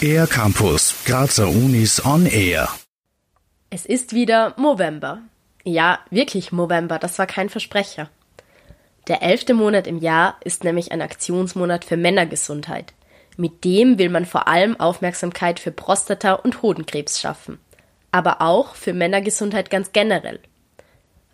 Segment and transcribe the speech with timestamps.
[0.00, 2.68] Air Campus, Grazer Unis on Air.
[3.70, 5.20] Es ist wieder Movember.
[5.64, 8.08] Ja, wirklich Movember, das war kein Versprecher.
[9.08, 12.94] Der elfte Monat im Jahr ist nämlich ein Aktionsmonat für Männergesundheit.
[13.36, 17.58] Mit dem will man vor allem Aufmerksamkeit für Prostata- und Hodenkrebs schaffen.
[18.12, 20.40] Aber auch für Männergesundheit ganz generell.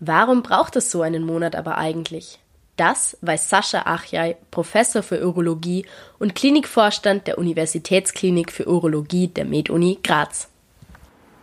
[0.00, 2.40] Warum braucht es so einen Monat aber eigentlich?
[2.76, 5.84] Das weiß Sascha Achjai, Professor für Urologie
[6.18, 10.48] und Klinikvorstand der Universitätsklinik für Urologie der MedUni Graz.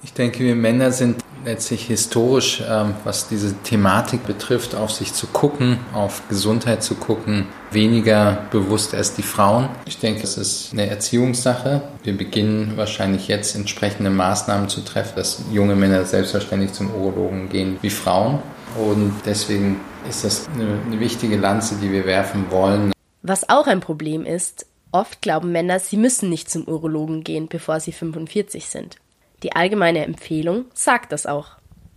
[0.01, 5.27] Ich denke, wir Männer sind letztlich historisch, ähm, was diese Thematik betrifft, auf sich zu
[5.27, 9.67] gucken, auf Gesundheit zu gucken, weniger bewusst als die Frauen.
[9.85, 11.81] Ich denke, es ist eine Erziehungssache.
[12.03, 17.77] Wir beginnen wahrscheinlich jetzt entsprechende Maßnahmen zu treffen, dass junge Männer selbstverständlich zum Urologen gehen
[17.81, 18.39] wie Frauen.
[18.77, 22.91] Und deswegen ist das eine, eine wichtige Lanze, die wir werfen wollen.
[23.21, 27.79] Was auch ein Problem ist, oft glauben Männer, sie müssen nicht zum Urologen gehen, bevor
[27.79, 28.97] sie 45 sind.
[29.43, 31.51] Die allgemeine Empfehlung sagt das auch.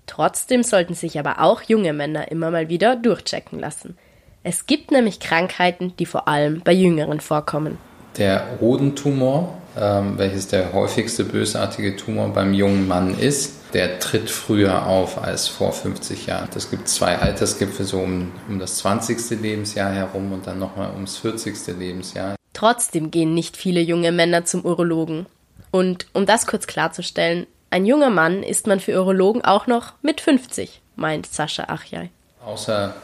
[0.06, 3.97] Trotzdem sollten sich aber auch junge Männer immer mal wieder durchchecken lassen.
[4.45, 7.78] Es gibt nämlich Krankheiten, die vor allem bei Jüngeren vorkommen.
[8.19, 14.87] Der Hodentumor, ähm, welches der häufigste bösartige Tumor beim jungen Mann ist, der tritt früher
[14.87, 16.48] auf als vor 50 Jahren.
[16.55, 19.41] Es gibt zwei Altersgipfel so um, um das 20.
[19.41, 21.78] Lebensjahr herum und dann nochmal ums 40.
[21.78, 22.37] Lebensjahr.
[22.53, 25.27] Trotzdem gehen nicht viele junge Männer zum Urologen.
[25.70, 30.20] Und um das kurz klarzustellen, ein junger Mann ist man für Urologen auch noch mit
[30.20, 32.11] 50, meint Sascha Achjai.
[32.45, 32.95] Außer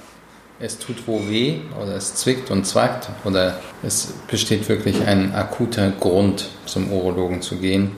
[0.60, 5.90] es tut wo weh oder es zwickt und zwackt oder es besteht wirklich ein akuter
[5.92, 7.92] Grund, zum Urologen zu gehen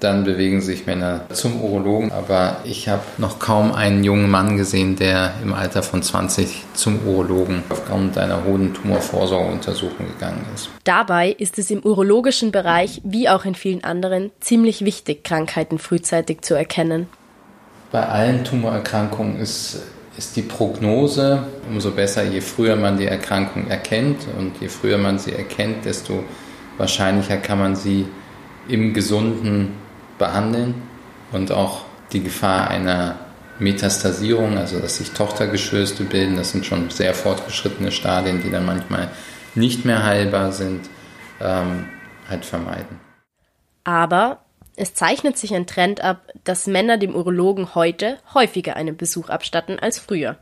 [0.00, 2.12] dann bewegen sich Männer zum Urologen.
[2.12, 7.06] Aber ich habe noch kaum einen jungen Mann gesehen, der im Alter von 20 zum
[7.06, 10.70] Urologen aufgrund einer Hodentumorvorsorgeuntersuchung gegangen ist.
[10.84, 16.42] Dabei ist es im urologischen Bereich, wie auch in vielen anderen, ziemlich wichtig, Krankheiten frühzeitig
[16.42, 17.08] zu erkennen.
[17.90, 19.80] Bei allen Tumorerkrankungen ist
[20.18, 24.26] ist die Prognose umso besser, je früher man die Erkrankung erkennt.
[24.36, 26.24] Und je früher man sie erkennt, desto
[26.76, 28.06] wahrscheinlicher kann man sie
[28.68, 29.72] im gesunden
[30.18, 30.82] behandeln
[31.32, 33.16] und auch die Gefahr einer
[33.58, 39.10] Metastasierung, also dass sich Tochtergeschwürste bilden, das sind schon sehr fortgeschrittene Stadien, die dann manchmal
[39.54, 40.88] nicht mehr heilbar sind,
[41.40, 41.88] ähm,
[42.28, 43.00] halt vermeiden.
[43.84, 44.40] Aber
[44.76, 49.78] es zeichnet sich ein Trend ab, dass Männer dem Urologen heute häufiger einen Besuch abstatten
[49.78, 50.36] als früher.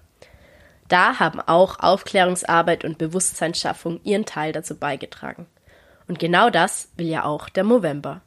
[0.89, 5.47] Da haben auch Aufklärungsarbeit und Bewusstseinsschaffung ihren Teil dazu beigetragen.
[6.07, 8.21] Und genau das will ja auch der Movember.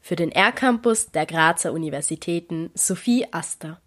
[0.00, 3.80] Für den R-Campus der Grazer Universitäten Sophie Aster.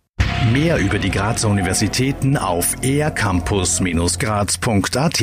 [0.51, 5.21] Mehr über die Grazer Universitäten auf ercampus-graz.at